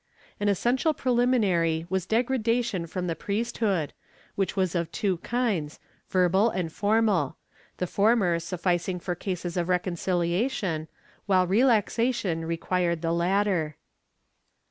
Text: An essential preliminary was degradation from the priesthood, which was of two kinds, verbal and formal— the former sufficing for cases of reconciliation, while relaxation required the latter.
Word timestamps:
An 0.39 0.49
essential 0.49 0.95
preliminary 0.95 1.85
was 1.87 2.07
degradation 2.07 2.87
from 2.87 3.05
the 3.05 3.15
priesthood, 3.15 3.93
which 4.33 4.55
was 4.55 4.73
of 4.73 4.91
two 4.91 5.17
kinds, 5.17 5.79
verbal 6.09 6.49
and 6.49 6.73
formal— 6.73 7.37
the 7.77 7.85
former 7.85 8.39
sufficing 8.39 8.99
for 8.99 9.13
cases 9.13 9.57
of 9.57 9.69
reconciliation, 9.69 10.87
while 11.27 11.45
relaxation 11.45 12.45
required 12.45 13.03
the 13.03 13.13
latter. 13.13 13.75